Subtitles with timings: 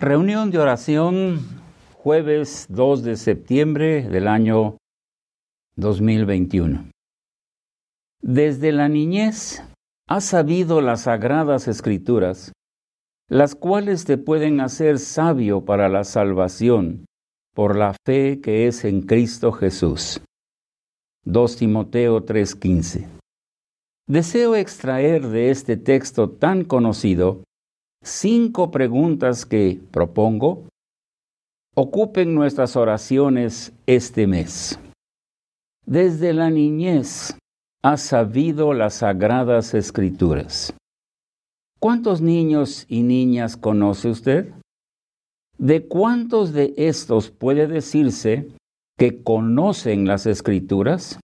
[0.00, 1.38] Reunión de oración
[1.92, 4.76] jueves 2 de septiembre del año
[5.76, 6.90] 2021.
[8.20, 9.62] Desde la niñez
[10.08, 12.50] has sabido las sagradas escrituras,
[13.30, 17.04] las cuales te pueden hacer sabio para la salvación
[17.54, 20.20] por la fe que es en Cristo Jesús.
[21.24, 23.06] 2 Timoteo 3:15.
[24.08, 27.44] Deseo extraer de este texto tan conocido
[28.04, 30.68] cinco preguntas que propongo
[31.74, 34.78] ocupen nuestras oraciones este mes.
[35.86, 37.36] Desde la niñez
[37.82, 40.74] ha sabido las sagradas escrituras.
[41.80, 44.52] ¿Cuántos niños y niñas conoce usted?
[45.58, 48.48] ¿De cuántos de estos puede decirse
[48.98, 51.18] que conocen las escrituras?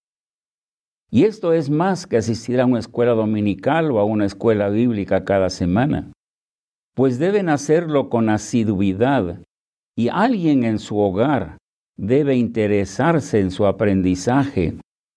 [1.10, 5.24] Y esto es más que asistir a una escuela dominical o a una escuela bíblica
[5.24, 6.12] cada semana
[7.00, 9.42] pues deben hacerlo con asiduidad
[9.96, 11.56] y alguien en su hogar
[11.96, 14.74] debe interesarse en su aprendizaje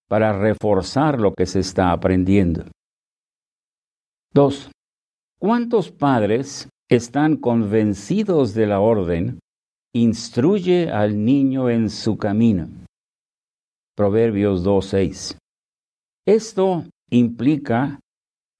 [0.08, 2.64] para reforzar lo que se está aprendiendo.
[4.32, 4.70] 2.
[5.38, 9.38] ¿Cuántos padres están convencidos de la orden?
[9.94, 12.66] Instruye al niño en su camino.
[13.94, 15.36] Proverbios 2.6.
[16.26, 18.00] Esto implica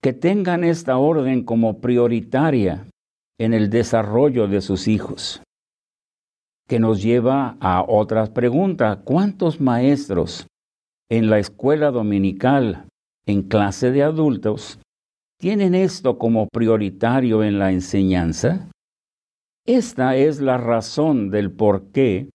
[0.02, 2.86] que tengan esta orden como prioritaria
[3.38, 5.42] en el desarrollo de sus hijos.
[6.68, 8.98] Que nos lleva a otras preguntas.
[9.04, 10.46] ¿Cuántos maestros
[11.10, 12.86] en la escuela dominical,
[13.26, 14.78] en clase de adultos,
[15.38, 18.70] tienen esto como prioritario en la enseñanza?
[19.66, 22.30] Esta es la razón del por qué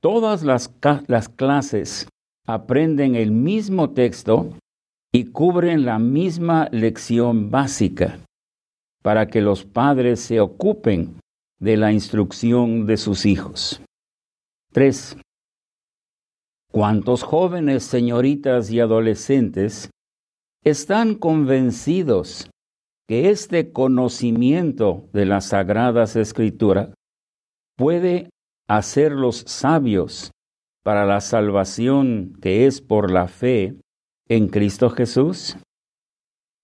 [0.00, 2.08] todas las clases
[2.46, 4.50] aprenden el mismo texto
[5.12, 8.18] y cubren la misma lección básica
[9.06, 11.20] para que los padres se ocupen
[11.60, 13.80] de la instrucción de sus hijos.
[14.72, 15.16] 3.
[16.72, 19.90] ¿Cuántos jóvenes, señoritas y adolescentes
[20.64, 22.50] están convencidos
[23.06, 26.92] que este conocimiento de las sagradas escrituras
[27.76, 28.28] puede
[28.66, 30.32] hacerlos sabios
[30.82, 33.76] para la salvación que es por la fe
[34.28, 35.56] en Cristo Jesús?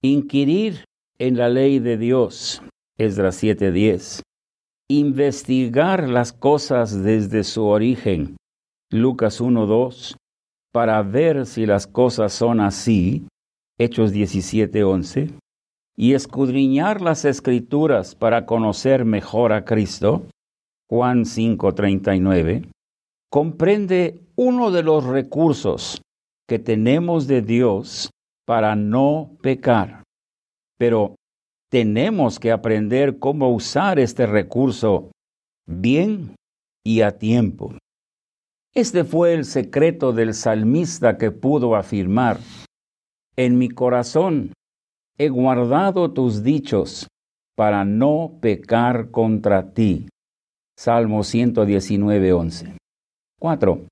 [0.02, 0.82] Inquirir
[1.18, 2.62] en la ley de Dios,
[2.98, 4.22] Esdras 7:10.
[4.88, 8.36] Investigar las cosas desde su origen,
[8.90, 10.16] Lucas 1:2,
[10.72, 13.26] para ver si las cosas son así,
[13.78, 15.30] Hechos 17:11,
[15.96, 20.26] y escudriñar las escrituras para conocer mejor a Cristo,
[20.88, 22.68] Juan 5:39,
[23.30, 26.02] comprende uno de los recursos
[26.48, 28.10] que tenemos de Dios
[28.46, 30.01] para no pecar
[30.78, 31.16] pero
[31.70, 35.10] tenemos que aprender cómo usar este recurso
[35.66, 36.34] bien
[36.84, 37.74] y a tiempo.
[38.74, 42.38] Este fue el secreto del salmista que pudo afirmar,
[43.36, 44.52] en mi corazón
[45.18, 47.06] he guardado tus dichos
[47.56, 50.08] para no pecar contra ti.
[50.78, 52.76] Salmo 119, 11.
[53.38, 53.86] 4.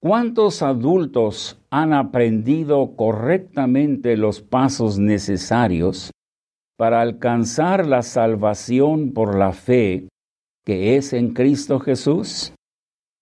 [0.00, 6.12] ¿Cuántos adultos han aprendido correctamente los pasos necesarios
[6.76, 10.06] para alcanzar la salvación por la fe
[10.64, 12.54] que es en Cristo Jesús?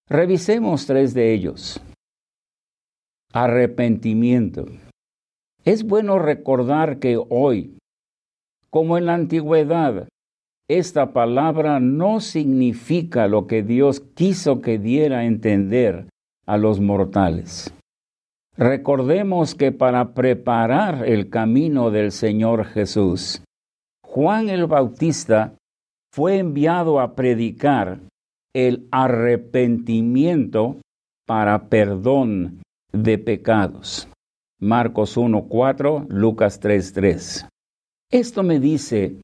[0.06, 1.81] Revisemos tres de ellos.
[3.32, 4.66] Arrepentimiento.
[5.65, 7.78] Es bueno recordar que hoy,
[8.69, 10.09] como en la antigüedad,
[10.69, 16.09] esta palabra no significa lo que Dios quiso que diera a entender
[16.47, 17.73] a los mortales.
[18.57, 23.43] Recordemos que para preparar el camino del Señor Jesús,
[24.03, 25.57] Juan el Bautista
[26.11, 28.01] fue enviado a predicar
[28.55, 30.81] el arrepentimiento
[31.27, 34.09] para perdón de pecados.
[34.59, 37.47] Marcos 1.4, Lucas 3.3.
[38.11, 39.21] Esto me dice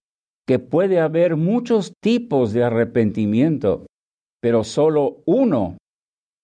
[0.46, 3.86] que puede haber muchos tipos de arrepentimiento,
[4.42, 5.78] pero solo uno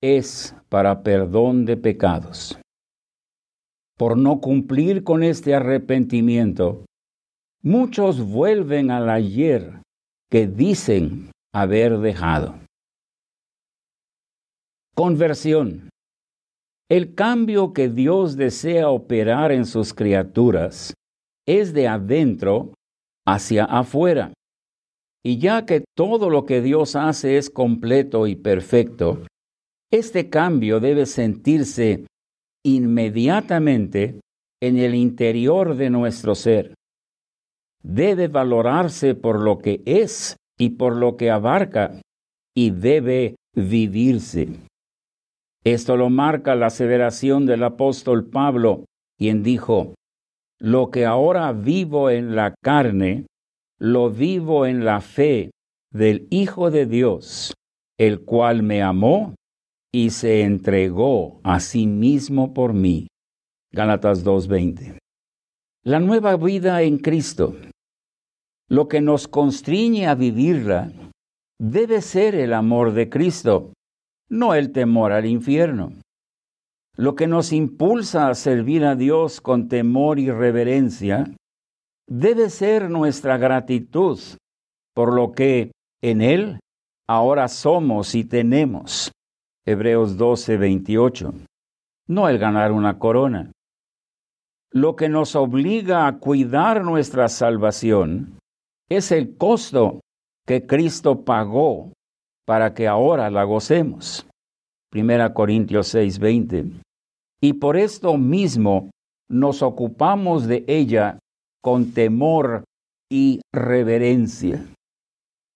[0.03, 2.59] es para perdón de pecados.
[3.97, 6.85] Por no cumplir con este arrepentimiento,
[7.63, 9.83] muchos vuelven al ayer
[10.31, 12.55] que dicen haber dejado.
[14.95, 15.89] Conversión.
[16.91, 20.95] El cambio que Dios desea operar en sus criaturas
[21.47, 22.73] es de adentro
[23.27, 24.33] hacia afuera.
[25.25, 29.25] Y ya que todo lo que Dios hace es completo y perfecto,
[29.91, 32.07] este cambio debe sentirse
[32.65, 34.21] inmediatamente
[34.61, 36.75] en el interior de nuestro ser.
[37.83, 42.01] Debe valorarse por lo que es y por lo que abarca
[42.55, 44.49] y debe vivirse.
[45.65, 48.85] Esto lo marca la aseveración del apóstol Pablo,
[49.17, 49.95] quien dijo,
[50.61, 53.27] Lo que ahora vivo en la carne,
[53.79, 55.51] lo vivo en la fe
[55.93, 57.55] del Hijo de Dios,
[57.97, 59.35] el cual me amó
[59.93, 63.09] y se entregó a sí mismo por mí.
[63.73, 64.99] Gálatas 2:20.
[65.85, 67.57] La nueva vida en Cristo,
[68.69, 70.93] lo que nos constriñe a vivirla,
[71.59, 73.73] debe ser el amor de Cristo,
[74.29, 75.93] no el temor al infierno.
[76.97, 81.25] Lo que nos impulsa a servir a Dios con temor y reverencia,
[82.09, 84.19] debe ser nuestra gratitud
[84.95, 85.71] por lo que
[86.03, 86.59] en Él
[87.09, 89.13] ahora somos y tenemos.
[89.71, 91.35] Hebreos 12, 28.
[92.07, 93.53] No el ganar una corona.
[94.73, 98.39] Lo que nos obliga a cuidar nuestra salvación
[98.89, 100.01] es el costo
[100.47, 101.93] que Cristo pagó
[102.47, 104.27] para que ahora la gocemos.
[104.91, 106.65] Primera Corintios 6, 20.
[107.43, 108.89] Y por esto mismo
[109.29, 111.19] nos ocupamos de ella
[111.63, 112.65] con temor
[113.11, 114.65] y reverencia.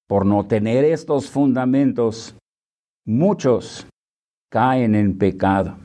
[0.06, 2.36] Por no tener estos fundamentos,
[3.06, 3.86] muchos
[4.52, 5.78] caen en pecado.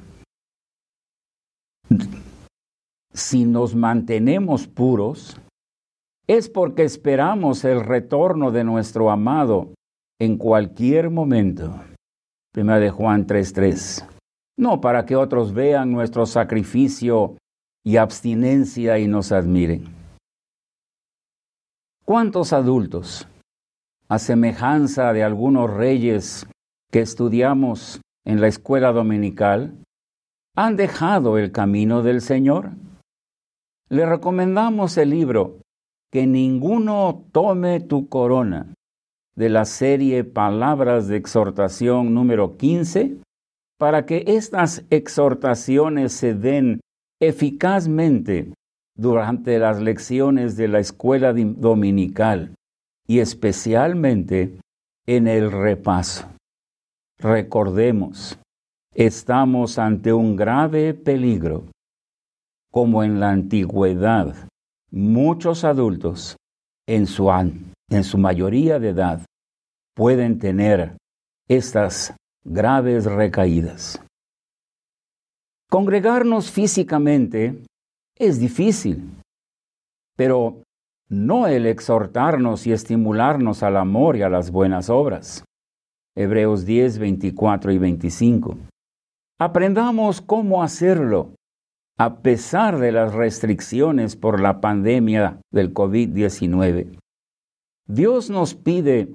[3.13, 5.39] Si nos mantenemos puros,
[6.27, 9.73] es porque esperamos el retorno de nuestro amado
[10.19, 11.79] en cualquier momento.
[12.53, 14.05] Primera de Juan 3:3.
[14.57, 17.37] No para que otros vean nuestro sacrificio
[17.85, 19.85] y abstinencia y nos admiren.
[22.03, 23.27] ¿Cuántos adultos
[24.09, 26.45] a semejanza de algunos reyes
[26.91, 29.73] que estudiamos en la escuela dominical,
[30.53, 32.71] han dejado el camino del Señor.
[33.89, 35.61] Le recomendamos el libro
[36.11, 38.73] Que ninguno tome tu corona
[39.37, 43.17] de la serie Palabras de Exhortación número 15
[43.79, 46.81] para que estas exhortaciones se den
[47.21, 48.51] eficazmente
[48.97, 52.55] durante las lecciones de la escuela dominical
[53.07, 54.59] y especialmente
[55.05, 56.27] en el repaso.
[57.19, 58.37] Recordemos,
[58.93, 61.63] estamos ante un grave peligro.
[62.71, 64.35] Como en la antigüedad,
[64.91, 66.35] muchos adultos,
[66.87, 69.25] en su, en su mayoría de edad,
[69.95, 70.95] pueden tener
[71.47, 73.99] estas graves recaídas.
[75.71, 77.63] Congregarnos físicamente
[78.15, 79.09] es difícil,
[80.15, 80.61] pero
[81.09, 85.46] no el exhortarnos y estimularnos al amor y a las buenas obras.
[86.17, 88.57] Hebreos 10, 24 y 25.
[89.39, 91.35] Aprendamos cómo hacerlo
[91.99, 96.97] a pesar de las restricciones por la pandemia del COVID-19.
[97.87, 99.09] Dios nos pide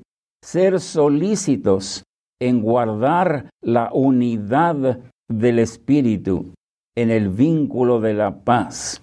[0.45, 2.05] ser solícitos
[2.41, 6.55] en guardar la unidad del Espíritu
[6.97, 9.01] en el vínculo de la paz.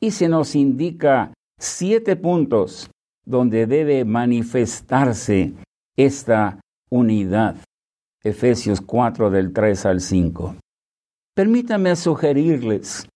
[0.00, 2.90] Y se nos indica siete puntos
[3.24, 5.54] donde debe manifestarse
[5.96, 6.58] esta
[6.90, 7.56] unidad.
[8.22, 10.56] Efesios 4 del 3 al 5.
[11.34, 13.08] Permítame sugerirles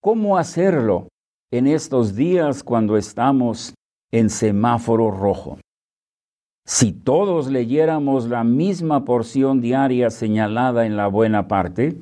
[0.00, 1.08] cómo hacerlo
[1.52, 3.74] en estos días cuando estamos
[4.10, 5.58] en semáforo rojo.
[6.66, 11.96] Si todos leyéramos la misma porción diaria señalada en la buena parte,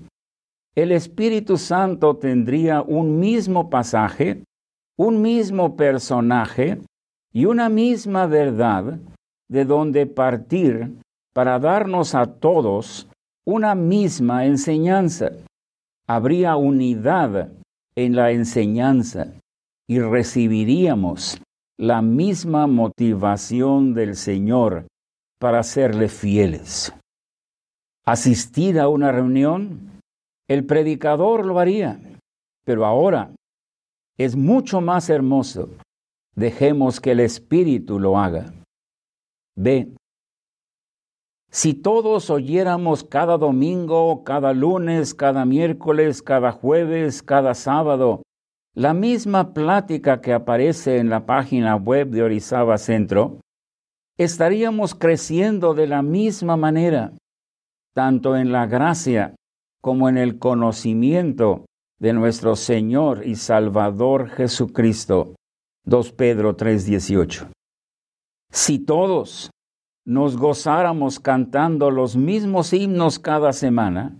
[0.74, 4.42] el Espíritu Santo tendría un mismo pasaje
[4.96, 6.80] un mismo personaje
[7.32, 8.98] y una misma verdad
[9.48, 10.96] de donde partir
[11.36, 13.10] para darnos a todos
[13.46, 15.32] una misma enseñanza.
[16.08, 17.52] Habría unidad
[17.94, 19.34] en la enseñanza
[19.86, 21.38] y recibiríamos
[21.78, 24.86] la misma motivación del Señor
[25.38, 26.94] para serle fieles.
[28.06, 30.00] Asistir a una reunión,
[30.48, 32.00] el predicador lo haría,
[32.64, 33.30] pero ahora
[34.16, 35.68] es mucho más hermoso.
[36.34, 38.54] Dejemos que el Espíritu lo haga.
[39.54, 39.94] B.
[41.56, 48.20] Si todos oyéramos cada domingo, cada lunes, cada miércoles, cada jueves, cada sábado,
[48.74, 53.40] la misma plática que aparece en la página web de Orizaba Centro,
[54.18, 57.12] estaríamos creciendo de la misma manera,
[57.94, 59.34] tanto en la gracia
[59.80, 61.64] como en el conocimiento
[61.98, 65.34] de nuestro Señor y Salvador Jesucristo.
[65.86, 67.48] 2 Pedro 3:18.
[68.52, 69.50] Si todos
[70.06, 74.16] nos gozáramos cantando los mismos himnos cada semana,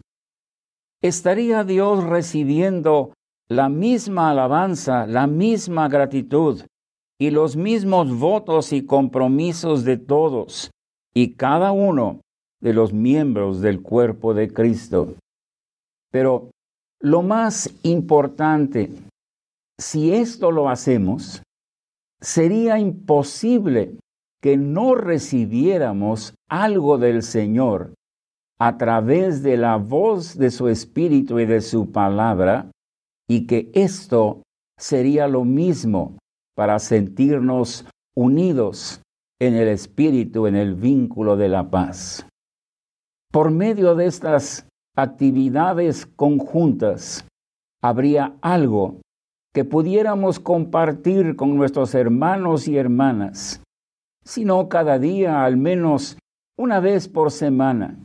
[1.00, 3.12] estaría Dios recibiendo
[3.48, 6.64] la misma alabanza, la misma gratitud
[7.18, 10.70] y los mismos votos y compromisos de todos
[11.14, 12.20] y cada uno
[12.60, 15.14] de los miembros del cuerpo de Cristo.
[16.10, 16.50] Pero
[17.00, 18.90] lo más importante,
[19.78, 21.42] si esto lo hacemos,
[22.20, 23.96] sería imposible
[24.46, 27.94] que no recibiéramos algo del Señor
[28.60, 32.70] a través de la voz de su Espíritu y de su palabra,
[33.28, 34.42] y que esto
[34.78, 36.16] sería lo mismo
[36.54, 37.86] para sentirnos
[38.16, 39.02] unidos
[39.40, 42.24] en el Espíritu, en el vínculo de la paz.
[43.32, 47.26] Por medio de estas actividades conjuntas,
[47.82, 49.00] habría algo
[49.52, 53.60] que pudiéramos compartir con nuestros hermanos y hermanas,
[54.26, 56.18] sino cada día, al menos
[56.58, 57.96] una vez por semana.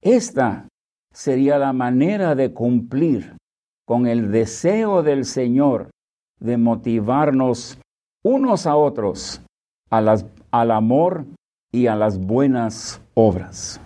[0.00, 0.68] Esta
[1.12, 3.36] sería la manera de cumplir
[3.84, 5.90] con el deseo del Señor
[6.38, 7.78] de motivarnos
[8.24, 9.42] unos a otros
[9.90, 11.26] al amor
[11.72, 13.80] y a las buenas obras.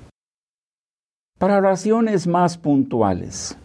[1.38, 3.56] Para oraciones más puntuales,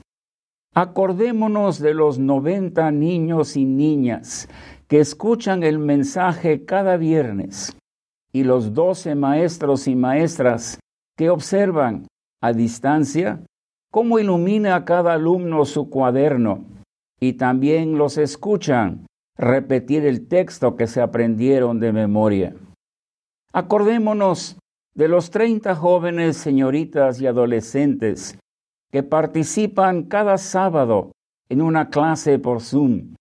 [0.74, 4.48] acordémonos de los 90 niños y niñas
[4.88, 7.75] que escuchan el mensaje cada viernes
[8.36, 10.77] y los 12 maestros y maestras
[11.18, 12.06] que observan
[12.42, 13.39] a distancia
[13.89, 16.65] cómo ilumina a cada alumno su cuaderno
[17.18, 22.54] y también los escuchan repetir el texto que se aprendieron de memoria.
[23.54, 24.58] Acordémonos
[24.94, 28.38] de los 30 jóvenes señoritas y adolescentes
[28.92, 31.13] que participan cada sábado
[31.48, 33.15] en una clase por Zoom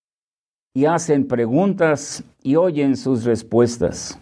[0.74, 4.20] y hacen preguntas y oyen sus respuestas.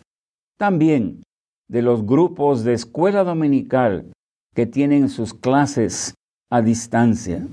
[0.62, 1.24] También
[1.68, 4.12] de los grupos de escuela dominical
[4.54, 6.14] que tienen sus clases
[6.52, 7.48] a distancia.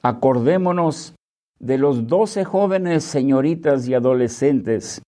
[0.00, 1.16] Acordémonos
[1.58, 5.02] de los doce jóvenes señoritas y adolescentes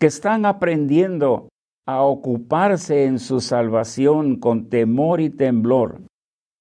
[0.00, 1.50] que están aprendiendo
[1.86, 6.00] a ocuparse en su salvación con temor y temblor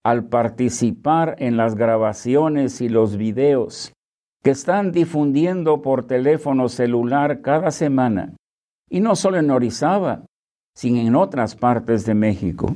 [0.03, 3.93] al participar en las grabaciones y los videos
[4.43, 8.35] que están difundiendo por teléfono celular cada semana,
[8.89, 10.25] y no solo en Orizaba,
[10.75, 12.75] sino en otras partes de México.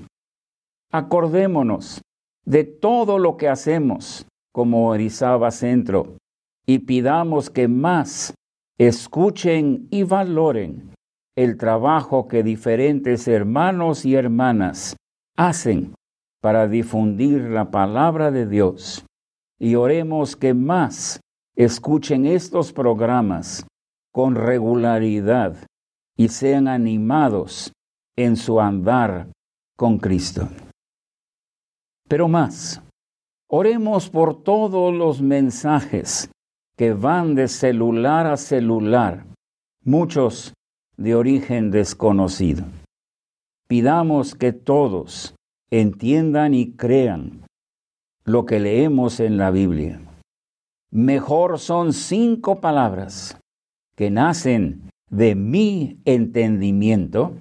[0.92, 2.02] Acordémonos
[2.46, 6.18] de todo lo que hacemos como Orizaba Centro
[6.66, 8.34] y pidamos que más
[8.78, 10.94] escuchen y valoren
[11.36, 14.96] el trabajo que diferentes hermanos y hermanas
[15.38, 15.94] hacen
[16.42, 19.06] para difundir la palabra de Dios.
[19.60, 21.20] Y oremos que más
[21.56, 23.66] escuchen estos programas
[24.12, 25.56] con regularidad
[26.20, 27.72] y sean animados
[28.18, 29.32] en su andar
[29.78, 30.50] con Cristo.
[32.10, 32.82] Pero más,
[33.50, 36.30] oremos por todos los mensajes
[36.76, 39.26] que van de celular a celular,
[39.86, 40.54] muchos
[40.98, 42.66] de origen desconocido.
[43.70, 45.36] Pidamos que todos
[45.72, 47.46] entiendan y crean
[48.26, 50.02] lo que leemos en la Biblia.
[50.92, 53.40] Mejor son cinco palabras
[53.96, 57.36] que nacen de mi entendimiento,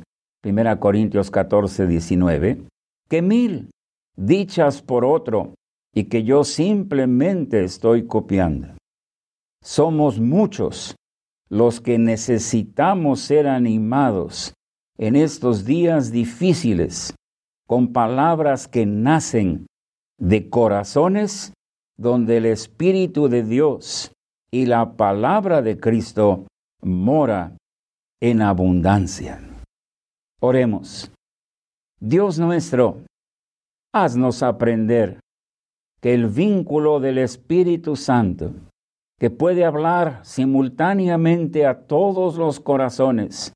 [0.45, 2.63] 1 Corintios 14, 19,
[3.09, 3.71] que mil
[4.17, 5.55] dichas por otro
[5.95, 8.69] y que yo simplemente estoy copiando.
[9.63, 10.95] Somos muchos
[11.49, 14.55] los que necesitamos ser animados
[14.99, 17.15] en estos días difíciles
[17.67, 19.67] con palabras que nacen
[20.19, 21.53] de corazones
[21.97, 24.13] donde el Espíritu de Dios
[24.51, 26.47] y la palabra de Cristo
[26.83, 27.57] mora
[28.21, 29.41] en abundancia.
[30.41, 31.11] Oremos.
[32.01, 33.03] Dios nuestro,
[33.93, 35.21] haznos aprender
[36.01, 38.53] que el vínculo del Espíritu Santo
[39.19, 43.53] que puede hablar simultáneamente a todos los corazones,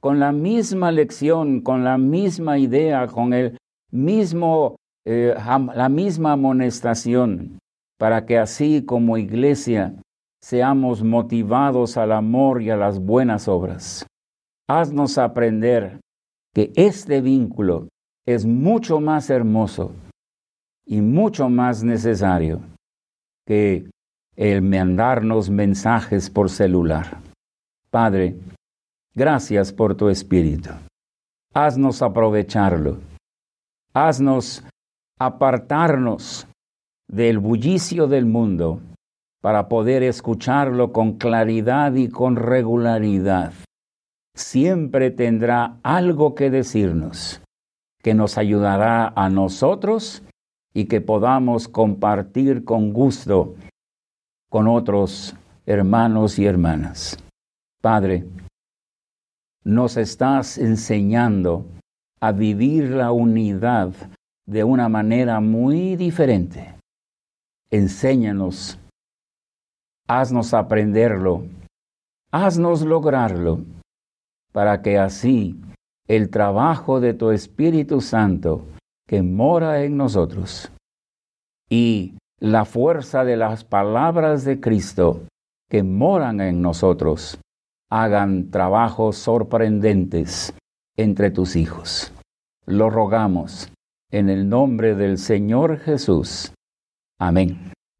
[0.00, 3.58] con la misma lección, con la misma idea, con el
[3.90, 4.76] mismo,
[5.06, 7.58] eh, la misma amonestación,
[7.98, 9.94] para que así como iglesia
[10.42, 14.06] seamos motivados al amor y a las buenas obras.
[14.68, 16.00] Haznos aprender
[16.54, 17.88] que este vínculo
[18.26, 19.92] es mucho más hermoso
[20.84, 22.60] y mucho más necesario
[23.46, 23.88] que
[24.36, 27.20] el mandarnos mensajes por celular.
[27.90, 28.36] Padre,
[29.14, 30.70] gracias por tu Espíritu.
[31.54, 32.98] Haznos aprovecharlo.
[33.94, 34.64] Haznos
[35.18, 36.46] apartarnos
[37.08, 38.80] del bullicio del mundo
[39.42, 43.52] para poder escucharlo con claridad y con regularidad.
[44.34, 47.42] Siempre tendrá algo que decirnos
[48.02, 50.22] que nos ayudará a nosotros
[50.72, 53.54] y que podamos compartir con gusto
[54.48, 55.34] con otros
[55.66, 57.18] hermanos y hermanas.
[57.80, 58.24] Padre,
[59.64, 61.66] nos estás enseñando
[62.20, 63.92] a vivir la unidad
[64.46, 66.74] de una manera muy diferente.
[67.70, 68.78] Enséñanos,
[70.08, 71.46] haznos aprenderlo,
[72.30, 73.60] haznos lograrlo,
[74.52, 75.60] para que así
[76.08, 78.66] el trabajo de tu Espíritu Santo
[79.06, 80.70] que mora en nosotros
[81.68, 85.22] y la fuerza de las palabras de Cristo
[85.70, 87.38] que moran en nosotros
[87.90, 90.54] hagan trabajos sorprendentes
[90.96, 92.12] entre tus hijos.
[92.66, 93.72] Lo rogamos
[94.10, 96.52] en el nombre del Señor Jesús.
[97.18, 97.72] Amén.